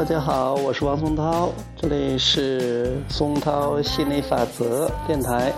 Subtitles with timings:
[0.00, 5.52] 大家好，我是王松涛，这里是松涛心理法则电台。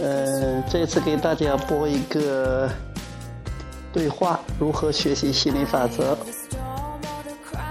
[0.00, 2.70] 呃，这次给大家播一个
[3.92, 6.16] 对话，如何学习心理法则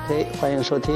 [0.04, 0.94] ？OK，欢迎收听。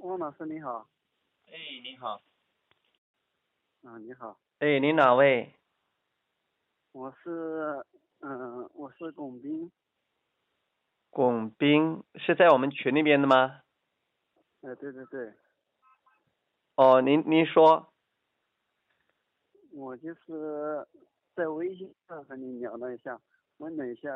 [0.00, 0.86] 汪老师你好。
[1.46, 2.20] 哎，你好。
[3.88, 4.36] 嗯，你好。
[4.58, 5.54] 哎，您哪位？
[6.90, 7.86] 我是，
[8.18, 9.70] 嗯，我是巩斌。
[11.08, 13.60] 巩斌是在我们群里边的吗？
[14.62, 15.32] 哎，对对对。
[16.74, 17.92] 哦，您您说。
[19.70, 20.84] 我就是
[21.36, 23.20] 在微信上和你聊了一下，
[23.58, 24.10] 问了一下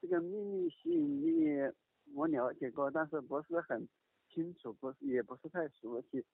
[0.00, 1.72] 这个秘密吸引力，
[2.14, 3.88] 我了解过，但是不是很
[4.28, 6.26] 清楚，不是也不是太熟悉。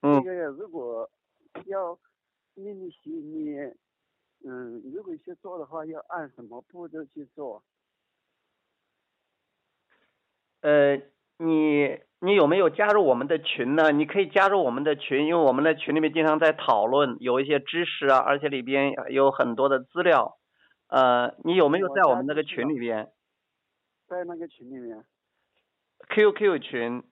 [0.00, 0.20] 嗯。
[0.24, 1.08] 这个如果。
[1.66, 1.98] 要
[2.54, 3.74] 秘密吸引力，
[4.46, 7.62] 嗯，如果去做的话，要按什么步骤去做？
[10.62, 10.96] 呃，
[11.38, 13.92] 你你有没有加入我们的群呢？
[13.92, 20.38] 你可以加入我们的群，因为我们的群里面经常在讨论，有一些知识啊，而且里边有很多的资料。
[20.88, 23.12] 呃，你有没有在我们那个群里边？
[24.06, 25.04] 在那个群里面。
[26.08, 27.04] QQ 群。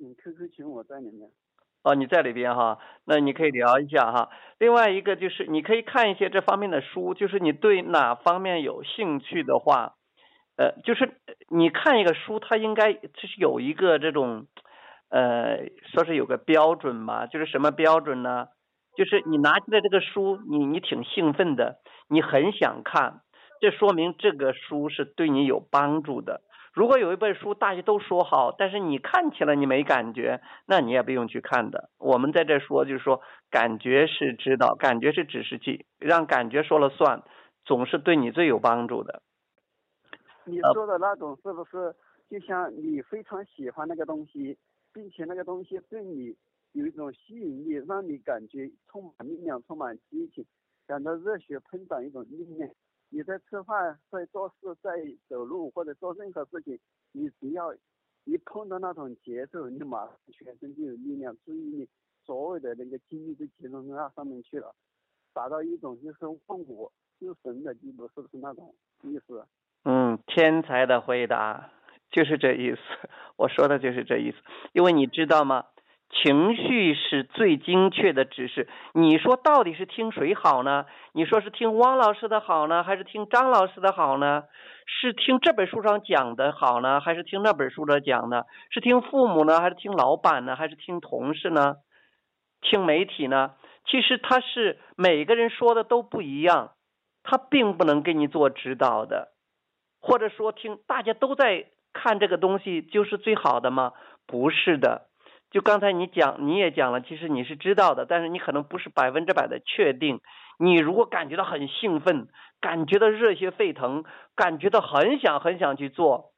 [0.00, 1.30] 嗯，QQ 群我在里面。
[1.82, 4.30] 哦，你在里边哈，那你可以聊一下哈。
[4.58, 9.94] 另外一个就是你可以看一些这方面的书，就是你对哪方面有兴趣的话，
[10.56, 14.46] 呃，就是你看一个书，它应该就是有一个这种，
[15.10, 15.58] 呃，
[15.92, 18.48] 说是有个标准嘛，就是什么标准呢？
[18.96, 21.76] 就是你拿起来这个书，你你挺兴奋的，
[22.08, 23.20] 你很想看，
[23.60, 26.40] 这说明这个书是对你有帮助的。
[26.72, 31.90] 如果有一本书大家都说好，但是你看起来你没感觉，那你也不用去看的。
[31.98, 33.20] 我们在这说就是说，
[33.50, 37.22] 感觉是知道，感觉是指示器，让感觉说了算，
[37.64, 39.22] 总是对你最有帮助的。
[40.44, 41.94] 你说的那种是不是
[42.30, 44.56] 就像你非常喜欢那个东西，
[44.92, 46.36] 并且那个东西对你
[46.72, 50.44] 有一种吸引力，让你感觉充满力量、充满激情，
[50.86, 52.70] 感到热血喷涨一种力量。
[53.10, 54.90] 你在吃饭、在做事、在
[55.28, 56.78] 走路或者做任何事情，
[57.12, 57.74] 你只要
[58.24, 61.88] 一碰到那种节奏，你马上全身就有力量，注意力
[62.24, 64.74] 所有的那个精力都集中到那上面去了，
[65.32, 69.46] 达到一种就是忘我入神的地步，是不是那种意思？
[69.84, 71.70] 嗯，天才的回答
[72.10, 72.78] 就是这意思，
[73.36, 74.36] 我说的就是这意思，
[74.72, 75.64] 因为你知道吗？
[76.10, 78.66] 情绪是最精确的指示。
[78.94, 80.86] 你说到底是听谁好呢？
[81.12, 84.44] 你说是听汪老师的好呢，还是听张老师的好呢？
[84.86, 88.46] 是听这本书上讲的好呢，还是听那本书上讲的？
[88.70, 91.76] 是听父母呢，还是听老板呢，还是听同事呢？
[92.62, 93.52] 听媒体呢？
[93.84, 96.72] 其实他是每个人说的都不一样，
[97.22, 99.28] 他并不能给你做指导的。
[100.00, 103.92] 或者说，听大家都在看这个东西就是最好的吗？
[104.26, 105.07] 不是的。
[105.50, 110.20] 就刚才你讲，你也讲了，其实你是知道的，但是你可能不是百分之百的确定。
[110.58, 112.28] 你如果感觉到很兴奋，
[112.60, 114.04] 感觉到热血沸腾，
[114.34, 116.32] 感觉到很想很想去做，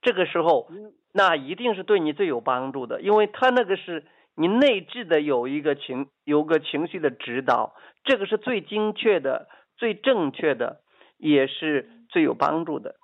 [0.00, 0.70] 这个时候，
[1.12, 10.80] 那一定是对你最有帮助的，因为他那个是你内置的有一个情，有个情绪的指导，这个是最精确的、最正确的，
[11.18, 12.94] 也是最有帮助的。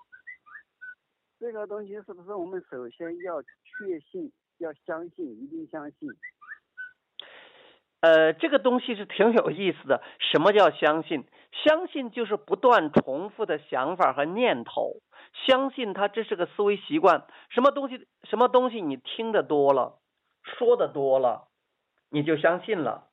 [1.40, 4.32] 这个东西是不是我们首先要确信？
[4.62, 6.08] 要相信，一定相信。
[8.00, 10.02] 呃，这个东西是挺有意思的。
[10.18, 11.24] 什么叫相信？
[11.64, 14.96] 相信就是不断重复的想法和念头。
[15.46, 17.26] 相信它，这是个思维习惯。
[17.50, 18.06] 什么东西？
[18.24, 18.80] 什么东西？
[18.80, 19.98] 你听的多了，
[20.42, 21.48] 说的多了，
[22.10, 23.08] 你就相信了。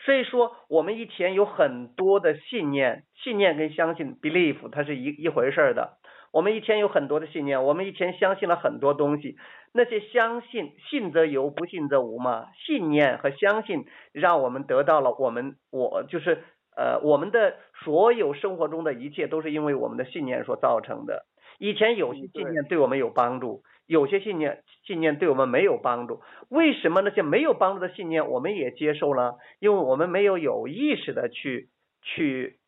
[0.00, 5.98] 所以说，我们以前有很多的信念，信念跟相信 （belief） 它是一一回事的。
[6.32, 9.36] 我们以前有很多的信念，我们以前相信了很多东西。
[9.74, 12.48] 那些相信，信则有，不信则无嘛。
[12.66, 16.42] 信念和相信让我们得到了我们，我就是
[16.74, 21.26] 呃，我们的所有生活中的一切都是因为我们的信念所造成的。
[21.58, 26.22] 以前有些信念对我们有帮助，有些信念信念对我们没有帮助。
[26.48, 29.36] 为什么那些没有帮助的信念我们也接受了？
[29.58, 31.68] 因为我们没有有意识的去
[32.02, 32.58] 去。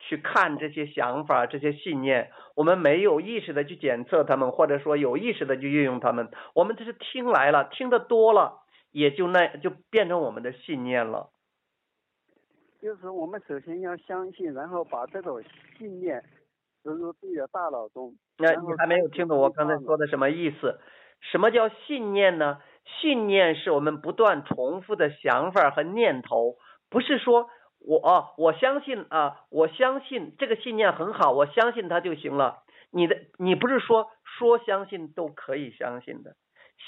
[0.00, 6.30] 去看这些想法、这些信念，我们没有意识的去检测他们，或者说有意识的去运用他们。
[6.54, 8.60] 我们只是听来了，听得多了，
[8.90, 11.30] 也就那就变成我们的信念了。
[12.82, 15.42] 就是我们首先要相信，然后把这种
[15.78, 16.24] 信念
[16.82, 18.14] 植入自己的大脑中。
[18.38, 20.80] 那你还没有听懂我刚才说的什么意思？
[21.30, 22.58] 什么叫信念呢？
[23.02, 26.56] 信念是我们不断重复的想法和念头，
[26.88, 27.50] 不是说
[27.80, 32.62] 我啊，我相信啊，我相信这个信念很好，我相信它就行了。
[32.90, 36.36] 你的你不是说说相信都可以相信的，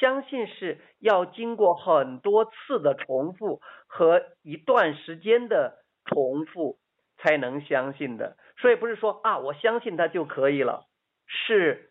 [0.00, 6.78] 相信是要经过很多次的重复和一段时间的重复
[7.18, 10.86] 才能相信的，所以不是说啊，我相信它就可以了，
[11.26, 11.88] 是。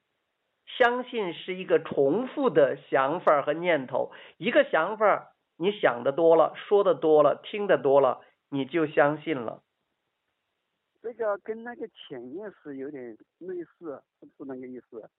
[0.78, 8.22] 相信是一个重复的想法和念头，一个想法你想的多了，说的多了，听的多了，
[8.52, 9.64] 你就相信了。
[11.02, 15.10] 这个跟那个潜意识有点类似，是不是那个意思？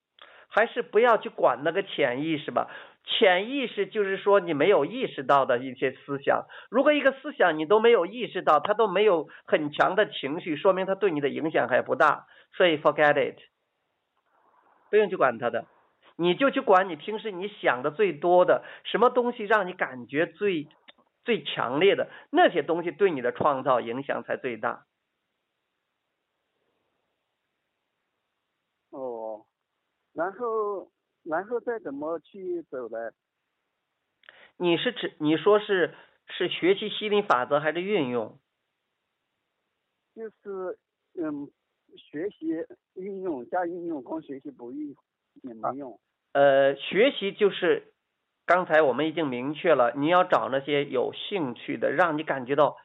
[0.48, 2.70] 还是不要去管那个潜意识吧。
[3.04, 6.44] 潜意识就是说你没有意识到的一些思想。
[6.70, 12.26] 如果一个思想你都没有意识到，它都没有很强的情绪，说明它对你的影响还不大。
[12.54, 13.38] 所以 forget it。
[14.90, 15.64] 不用去管它的，
[16.16, 20.68] 你就去管你平时你想的最多的什么东西，让你感觉最
[21.24, 24.86] 最强烈的那些东西，对你的创造影响才最大。
[28.90, 29.46] 哦，
[30.12, 30.90] 然后
[31.24, 33.12] 然后再怎么去走呢？
[34.56, 35.94] 你是指你说是
[36.28, 38.38] 是学习吸引力法则还是运用？
[40.14, 40.78] 就是
[41.14, 41.50] 嗯。
[41.94, 42.46] 学习
[42.94, 44.96] 运用加运用，光学习不运
[45.42, 46.00] 也没用。
[46.32, 47.91] 呃，学习就是
[48.46, 52.76] 刚才我们已经明确了，你要找那些有兴趣的，让你感觉到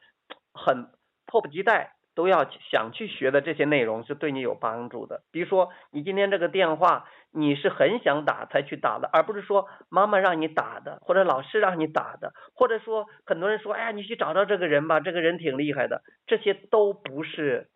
[0.52, 0.86] 很
[1.26, 5.22] 迫不及待都要想去学的这些内容，是对你有帮助的。
[5.30, 17.68] 比如说，你今天这个电话，你是很想打才去打的，而不是说妈妈让你打的，或者老师让你打的，或者说很多人说，哎呀，你去找找这个人吧，这个人挺厉害的，这些都不是。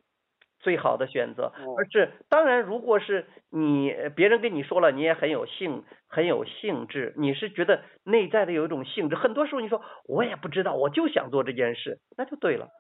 [0.63, 9.17] 最好的选择，而是当然，如果是你别人跟你说了，你也很有兴很有兴致，你是觉得内在的有一种兴致。
[9.17, 12.71] 很多时候你说我也不知道，我就想做这件事，那就对了。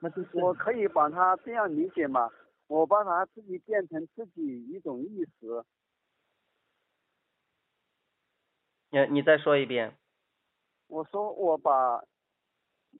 [0.00, 2.30] 那就我可以把它这样理解嘛？
[2.68, 5.62] 我把它自己变成自己一种意识。
[8.90, 9.92] 你你再说一遍。
[10.88, 12.02] 我说我把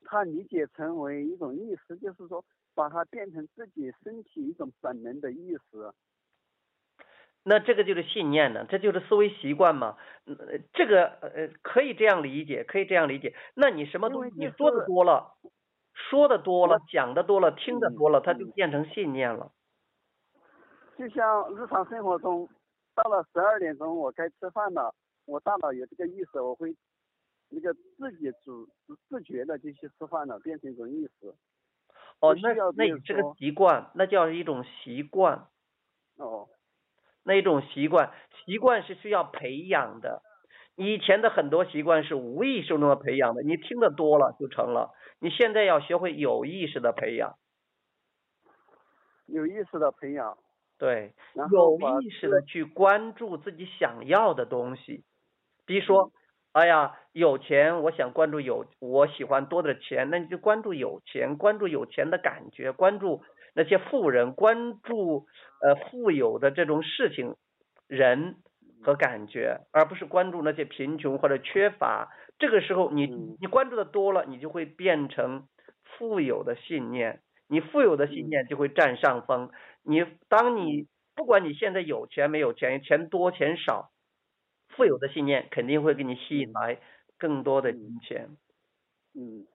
[0.04, 2.44] 它理解成为一种意识，就是说。
[2.74, 5.92] 把它变成自己身体一种本能的意识，
[7.42, 9.96] 那这个就是信念呢，这就是思维习惯嘛。
[10.72, 13.34] 这个呃可以这样理解，可以这样理解。
[13.54, 15.36] 那你什么东西你说的多了，
[15.92, 19.52] 说的多了，讲的多了，听的多了，它就变成信念了。
[20.96, 22.48] 就像日常生活中，
[22.94, 24.94] 到了十二点钟我该吃饭了，
[25.26, 26.74] 我大脑有这个意识，我会
[27.50, 28.66] 那个自己主
[29.08, 31.34] 自觉的就去吃饭了，变成一种意识。
[32.24, 35.46] 哦，那那这个习惯，那叫一种习惯。
[36.16, 36.48] 哦。
[37.24, 38.12] 那一种习惯，
[38.44, 40.22] 习惯是需要培养的。
[40.76, 44.92] 以前的很多习惯是无意识中的培养的，你听的多了就成了。
[45.20, 47.36] 你现在要学会有意识的培养。
[49.26, 50.36] 有意识的培养。
[50.78, 51.14] 对。
[51.52, 55.04] 有意识的去关注自己想要的东西，
[55.66, 56.12] 比如说。
[56.54, 63.24] 哎呀，有钱，我想关注有，我喜欢多的钱，那你就关注有钱，关注有钱的感觉，关注
[63.56, 65.26] 那些富人，关注
[65.60, 67.34] 呃富有的这种事情、
[67.88, 68.36] 人
[68.84, 72.08] 和感觉，而不是关注那些贫穷或者缺乏。
[72.38, 73.06] 这个时候，你
[73.40, 75.48] 你关注的多了，你就会变成
[75.98, 79.50] 富有的信念，你富有的信念就会占上风。
[79.82, 83.90] 你当你不管你现在有钱没有钱，钱多钱少。
[84.76, 86.78] 富有的信念肯定会给你吸引来
[87.18, 88.36] 更多的金钱。
[89.14, 89.46] 嗯。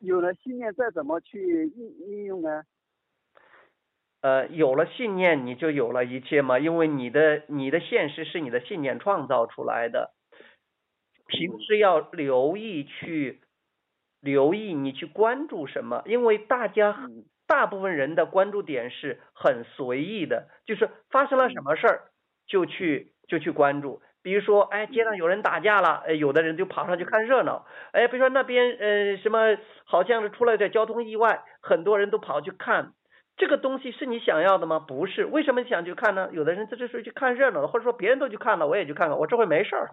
[0.00, 2.62] 有了信念，再怎么去应应用呢？
[4.20, 10.14] 呃，有了信念，你就有了一切嘛，因为你的你的现实是你的信念创造出来的。
[11.26, 13.40] 平时要留意去
[14.20, 17.08] 留意你去关注什么，因为大家。
[17.48, 22.02] 大部分人的关注点是很随意的，就是发生了什么事儿
[22.46, 24.00] 就去就去关注。
[24.22, 27.64] 比如说，哎，街上有人打架了，哎，有的人就跑上去看热闹。
[27.92, 32.92] 哎，比如说那边呃什么，好像是出了点交通意外，很多人都跑去看。
[33.36, 34.80] 这个东西是你想要的吗？
[34.80, 35.24] 不是。
[35.24, 36.28] 为什么想去看呢？
[36.32, 39.88] 有的人在这时候去看热闹了，或者说别人都去看了，我也去看看，我这回没事儿。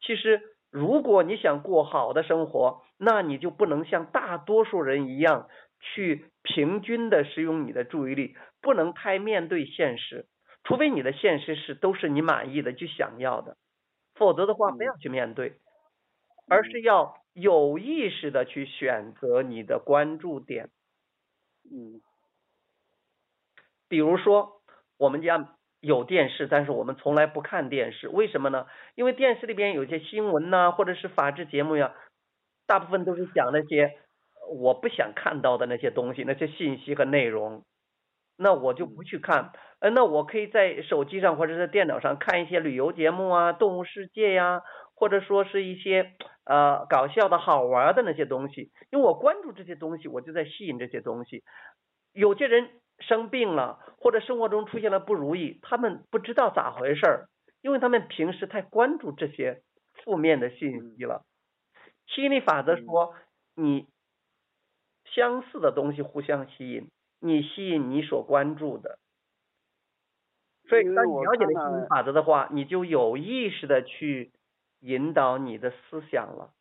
[0.00, 0.40] 其实，
[0.72, 5.48] 如果你想过好的生活，那你就不能像大多数人一样。
[5.80, 10.26] 去平均的使用你的注意力，不能太面对现实，
[10.62, 13.56] 除非你的现实是都是你满意的、就想要的，
[14.14, 15.54] 否则的话不要去面对，
[16.48, 20.70] 而是要有意识的去选择你的关注点。
[21.64, 22.00] 嗯。
[23.88, 24.62] 比如说，
[24.98, 28.66] 我们家有电视，但是我们从来不看电视，为什么呢？
[28.94, 31.92] 因为电视里边有些新闻呐，或者是法制节目呀，
[32.68, 33.98] 大部分都是讲那些
[34.50, 37.64] 我不想看到的那些东西，那些信息和内容，
[38.36, 39.52] 那我就不去看。
[39.78, 44.62] 呃，那我可以在手机上或者在电脑上看一些旅游节目啊，动物世界呀，
[44.94, 46.12] 或者说是一些
[46.44, 51.42] 呃搞笑的好玩的那些东西，因为我关注这些东西，我就在吸引这些东西。
[52.12, 52.70] 有些人。
[53.02, 57.28] 生病了，或者生活中出现了不如意，他们不知道咋回事儿，
[57.62, 59.62] 因为他们平时太关注这些
[60.04, 61.22] 负面的信息了。
[62.06, 63.14] 吸引力法则说，
[63.56, 63.86] 你
[65.14, 66.88] 相似的东西互相吸引，
[67.20, 68.98] 你吸引你所关注的。
[70.68, 74.32] 所以，当你了解了吸引力法则的话，你就有意识的去
[74.80, 76.54] 引导你的思想了。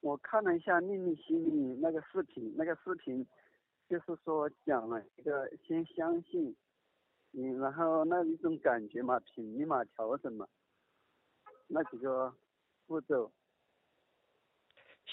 [0.00, 3.26] 我看了一下秘密心理那个视频，那个视频。
[3.88, 6.56] 就是说讲了一个先相信，
[7.32, 10.46] 嗯，然后那一种感觉嘛，频率嘛，调整嘛，
[11.66, 12.32] 那几个
[12.86, 13.30] 步骤。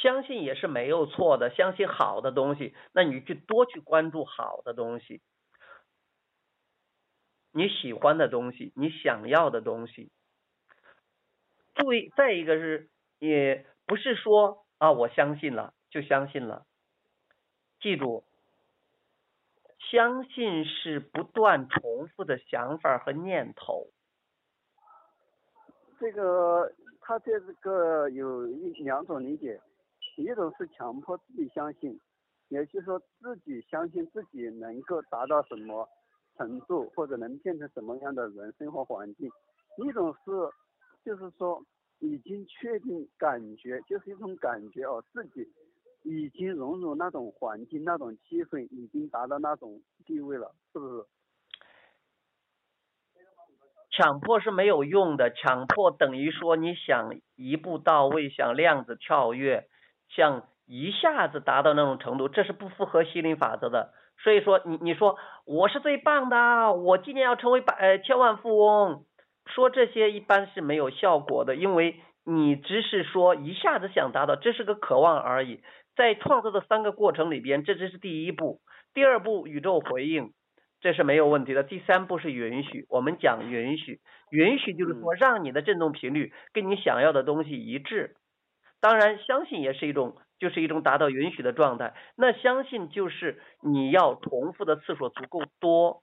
[0.01, 5.21] 相信也是没有错的，相信好的东西，那你去多去关注好的东西，
[7.51, 10.11] 你喜欢的东西，你想要的东西。
[11.75, 12.89] 注意，再一个是，
[13.19, 16.65] 也不是说啊，我相信了就相信了，
[17.79, 18.23] 记住。
[19.91, 23.87] 相信是不断重复的想法和念头。
[25.99, 29.59] 这个他这个有一两种理解，
[30.23, 31.99] 一种是强迫自己相信，
[32.49, 35.87] 也就是说自己相信自己能够达到什么
[36.37, 39.29] 程度，或者能变成什么样的人生活环境；
[39.77, 40.31] 一种是
[41.03, 41.63] 就是说
[41.99, 45.47] 已经确定感觉，就是一种感觉哦自己。
[46.03, 51.05] 已经融入那种环境，那种气氛，已经达到那种地位了，是不是？
[53.91, 59.67] 强迫是没有用的，强迫等于说你想一步到位，想量子跳跃，
[60.09, 63.93] 想一下子达到那种程度，这是不符合心灵法则的。
[64.21, 69.05] 所以说，你你说我是最棒的，我今年要成为百呃千万富翁，
[69.45, 75.61] 说这些一般是没有效果的，因为你只是说一下子想达到，这是个渴望而已。
[75.95, 78.59] 在创造的三个过程里边，这只是第一步，
[78.93, 80.31] 第二步宇宙回应，
[80.81, 81.63] 这是没有问题的。
[81.63, 83.99] 第三步是允许，我们讲允许，
[84.31, 88.15] 允许就是说让你的振动频率跟你想要的东西一致。
[88.79, 91.93] 当然，相信也是一种，就是一种达到允许的状态。
[92.15, 96.01] 那相信就是你要重复的次数足够多。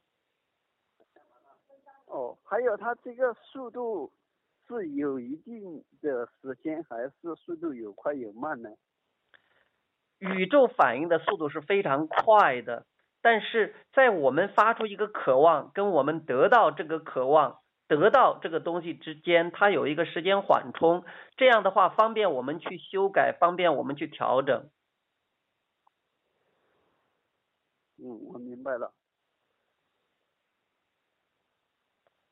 [2.06, 4.12] 哦，还有它这个速度
[4.68, 8.70] 是有一定的时间，还是速度有快有慢呢？
[10.18, 12.86] 宇宙反应的速度是非常快的，
[13.22, 21.04] 但是在我们发出一个渴望，跟我们得到这个渴望、得到这个东西之间，它有一个时间缓冲，
[21.36, 24.68] 这样的话方便我们去修改，方便我们去调整。
[27.98, 28.92] 嗯，我明白了。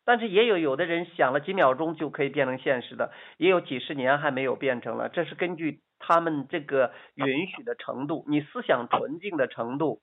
[0.04, 5.80] 但是也有有的人想了几秒钟就可以变成现实的，也有几十年还没有变成了，这是根据。
[6.06, 10.02] 他们这个允许的程度，你思想纯净的程度，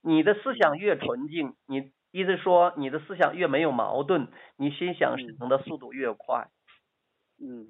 [0.00, 6.46] 你的思想越纯净，你意思说你的思想越没有矛盾，你心想事成的速度越快。
[7.42, 7.66] 嗯。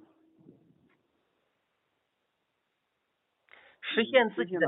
[3.81, 4.67] 实现自己的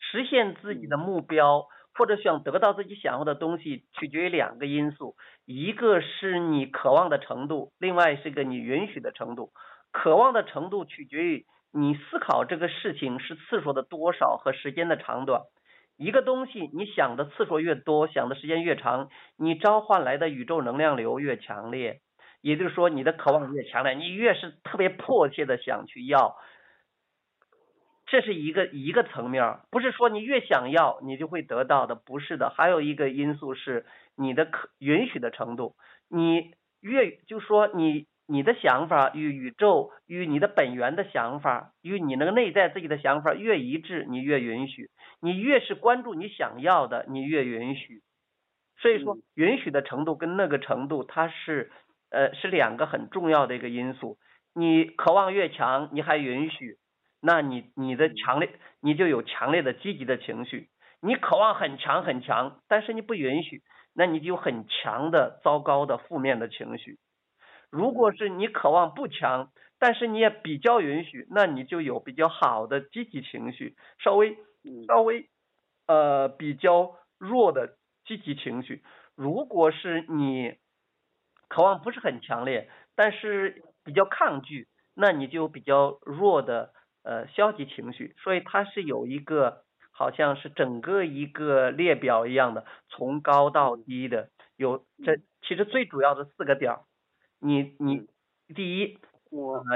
[0.00, 9.52] 实现自己的目标，或者想得到自己想要的东西，取决于两个因素，一个是你渴望的程度，另外是个你允许的程度。
[9.92, 11.46] 渴望的程度取决于。
[11.70, 15.42] 你思考这个事情是次数的多少和时间的长短，
[15.98, 22.00] 一个东西你想的次数越多，想的时间越长，你召唤来的宇宙能量流越强烈，
[22.40, 26.36] 也就是说你的渴望越强烈，你越是特别迫切的想去要，
[28.06, 33.84] 这是一个一个层面，不是说你越想要你就会得到的，不是的，还有一个因素是
[34.16, 35.74] 你的可允许的程度，
[36.08, 38.06] 你越就说你。
[38.30, 44.84] 你的想法与宇宙与你的本源的想法与你那个内在自己的想法越一致，你越允许；
[45.22, 48.02] 你越是关注你想要的，你越允许。
[48.80, 51.72] 所以说，允许的程度跟那个程度，它是
[52.10, 54.18] 呃是两个很重要的一个因素。
[54.54, 56.76] 你渴望越强，你还允许，
[57.22, 58.50] 那你你的强烈
[58.82, 60.68] 你就有强烈的积极的情绪。
[61.00, 63.62] 你渴望很强很强，但是你不允许，
[63.94, 66.98] 那你就有很强的糟糕的负面的情绪。
[67.70, 74.36] 如果是你渴望不强，但是你也比较允许，那你就有比较好的积极情绪，稍微
[74.86, 75.28] 稍微
[75.86, 78.82] 呃比较弱的积极情绪。
[79.14, 80.56] 如果是你
[81.48, 86.72] 渴望不是很强烈，但是比较抗拒，那你就比较弱的
[87.02, 88.14] 呃消极情绪。
[88.22, 96.80] 所以它是有一个好像是整个一个列表一样的，从高到低的，有这其实最主要的四个点儿。
[97.40, 98.06] 你你
[98.54, 98.98] 第一，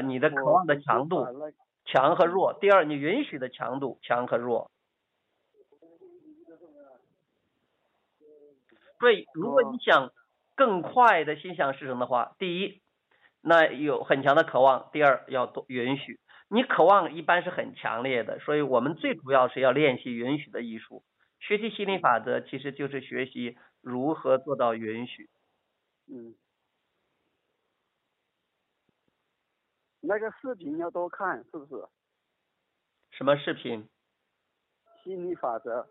[0.04, 1.26] 你的渴望的强度
[1.84, 4.70] 强和弱，第二你允许的强度强和弱。
[8.98, 10.12] 所以如果你想
[10.54, 12.80] 更快的心想事成的话，第一，
[13.40, 16.20] 那有很强的渴望；第二，要多允许。
[16.48, 21.02] 你渴望一般是很强烈的，所以我们最主要是要练习允许的艺术。
[21.40, 25.28] 学习心理法则其实就是学习如何做到允许。
[26.06, 26.34] 嗯。
[30.12, 31.82] 那个视频要多看，是不是？
[33.12, 33.88] 什么视频？
[35.02, 35.88] 心理法则。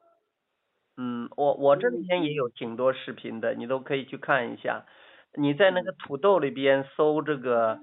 [0.96, 4.86] 嗯，我我这里边也有挺多视频的，你都可以去看一下。
[5.34, 7.80] 你在那个土豆里边搜这个，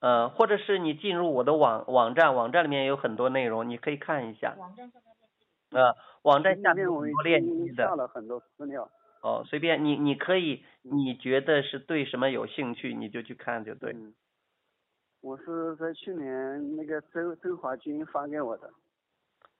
[0.00, 4.54] 呃，或者是你进入我的网网站，网站里面有很多内容，你可以看一下。
[4.58, 7.86] 网站下面呃，网站下面有很多链接的。
[7.88, 8.90] 下了很多资料。
[9.22, 13.96] 哦，随便你你可以，你觉得是对什么有兴趣，你就去看就对。
[15.20, 18.70] 我是在去年那个周周华军发给我的。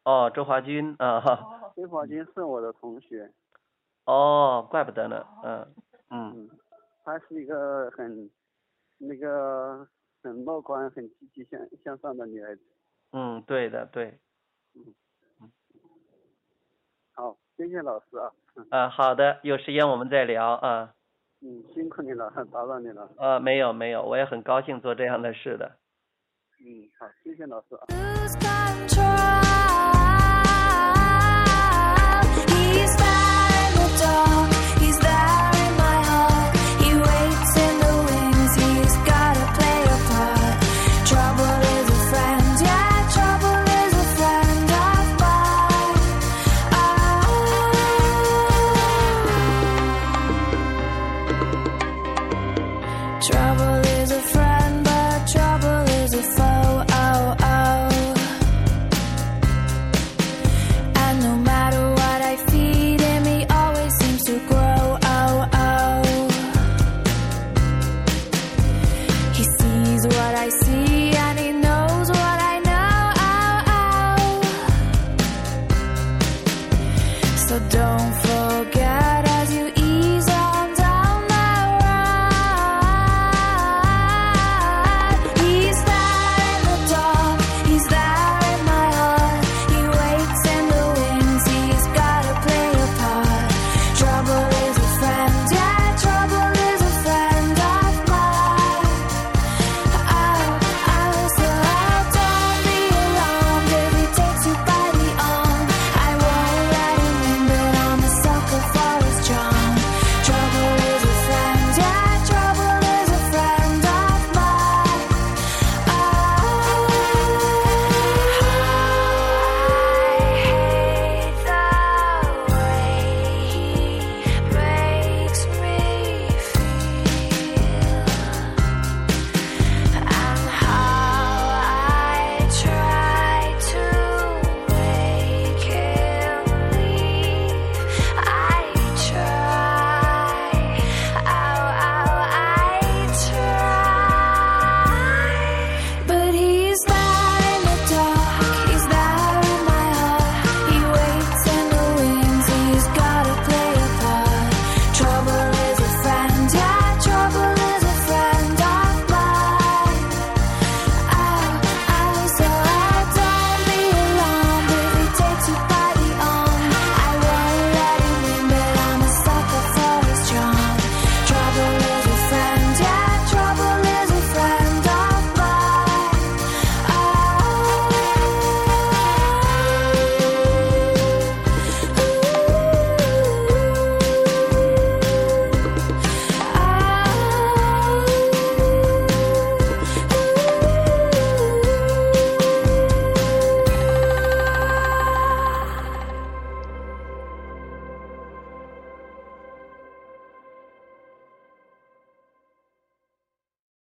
[0.04, 1.72] 哦，周华军啊哈。
[1.76, 3.30] 周华军是我的同学。
[4.06, 5.74] 哦，怪不得呢，嗯
[6.10, 6.50] 嗯。
[7.04, 8.30] 她是一个很
[8.98, 9.86] 那个
[10.22, 12.62] 很乐观、很积极向向上的女孩子。
[13.12, 14.18] 嗯，对的，对。
[14.74, 14.94] 嗯
[15.40, 15.52] 嗯。
[17.12, 18.32] 好，谢谢老师啊。
[18.70, 20.94] 啊，好的，有时间我们再聊啊。
[21.42, 23.10] 嗯，辛苦你了，打扰你了。
[23.16, 25.78] 呃，没有没有，我也很高兴做这样的事的。
[26.60, 29.49] 嗯，好，谢谢老师啊。